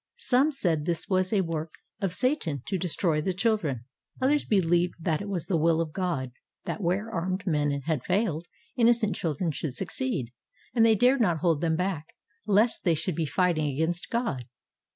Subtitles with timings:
[0.17, 3.85] Some said this was a work of Satan to destroy the children.
[4.19, 6.31] Others believed that it was the will of God
[6.65, 10.31] that where armed men had failed, innocent children should succeed;
[10.73, 12.15] and they dared not hold them back
[12.47, 14.45] lest they should be fighting against God.